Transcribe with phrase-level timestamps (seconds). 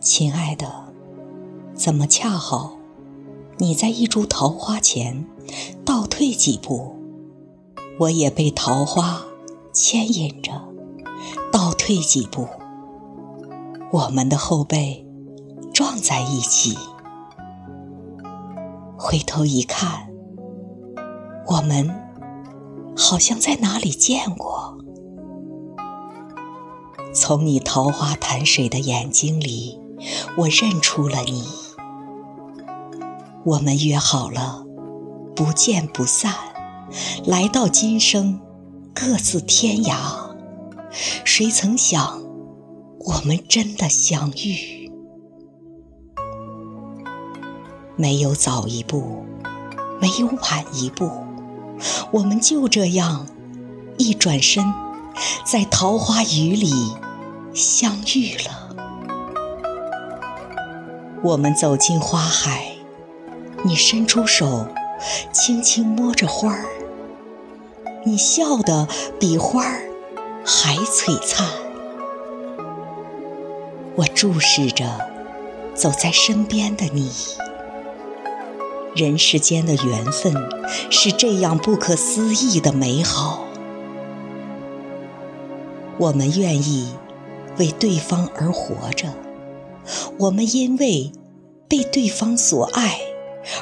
[0.00, 0.92] 亲爱的，
[1.74, 2.76] 怎么恰好
[3.58, 5.26] 你在一株桃花前
[5.84, 6.96] 倒退几步，
[7.98, 9.22] 我也被桃花
[9.72, 10.52] 牵引着
[11.52, 12.46] 倒退几步，
[13.92, 15.06] 我们的后背
[15.72, 16.76] 撞在一起。
[19.02, 20.10] 回头一看，
[21.46, 21.90] 我们
[22.94, 24.76] 好像在哪里见过。
[27.14, 29.80] 从你桃花潭水的眼睛里。
[30.38, 31.44] 我认出了你，
[33.44, 34.64] 我们约好了，
[35.36, 36.32] 不见不散。
[37.26, 38.40] 来到今生，
[38.94, 39.94] 各自天涯。
[41.22, 42.22] 谁曾想，
[43.00, 44.79] 我们真的相遇？
[48.00, 49.26] 没有早一步，
[50.00, 51.10] 没有晚一步，
[52.12, 53.26] 我们就这样
[53.98, 54.72] 一转身，
[55.44, 56.94] 在桃花雨里
[57.52, 58.74] 相遇了。
[61.22, 62.72] 我们走进花海，
[63.64, 64.66] 你伸出手，
[65.30, 66.64] 轻轻摸着花儿，
[68.06, 69.82] 你笑得比花儿
[70.42, 71.46] 还璀璨。
[73.96, 74.86] 我注视着
[75.74, 77.12] 走在身边的你，
[79.00, 80.34] 人世间的缘分
[80.90, 83.46] 是这样不可思议的美好。
[85.96, 86.92] 我们愿意
[87.56, 89.14] 为对方而活着。
[90.18, 91.12] 我们因为
[91.66, 93.00] 被对方所爱，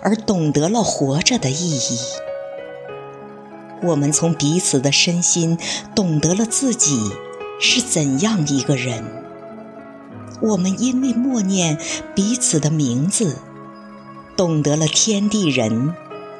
[0.00, 1.98] 而懂得了活着的意义。
[3.82, 5.58] 我们从彼此的身心
[5.94, 7.10] 懂得了自己
[7.60, 9.04] 是怎样一个人。
[10.40, 11.78] 我们因为默念
[12.14, 13.36] 彼此的名字，
[14.36, 15.94] 懂得了天地人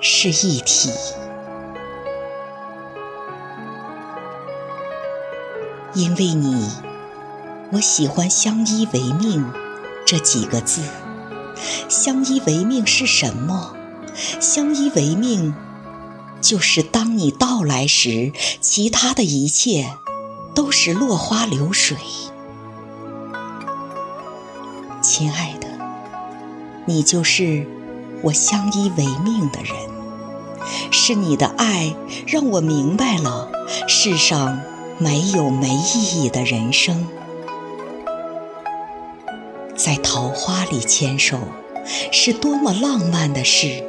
[0.00, 0.90] 是一体。
[5.92, 6.70] 因为你，
[7.72, 9.44] 我喜欢相依为命。
[10.06, 10.82] 这几个字，
[11.88, 13.74] 相依为命是什么？
[14.14, 15.54] 相依为命，
[16.40, 19.96] 就是当你到来时，其他的一切
[20.54, 21.96] 都是落花流水。
[25.00, 25.68] 亲爱的，
[26.86, 27.66] 你就是
[28.22, 29.74] 我相依为命的人，
[30.90, 31.94] 是你的爱
[32.26, 33.50] 让我明白了
[33.88, 34.60] 世上
[34.98, 37.06] 没有没意义的人生。
[39.74, 41.38] 在桃花里牵手，
[42.12, 43.82] 是多么浪漫的事；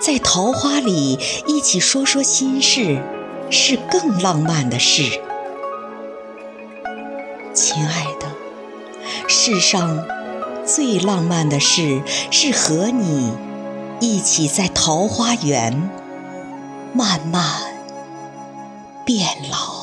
[0.00, 3.02] 在桃花里一起说说心事，
[3.50, 5.20] 是更浪漫的事。
[7.52, 8.26] 亲爱的，
[9.28, 10.02] 世上
[10.64, 12.00] 最浪漫的事，
[12.30, 13.32] 是和你
[14.00, 15.72] 一起在桃花源
[16.92, 17.42] 慢慢
[19.04, 19.75] 变老。